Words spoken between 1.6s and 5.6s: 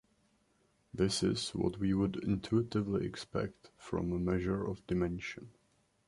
we would intuitively expect from a measure of dimension.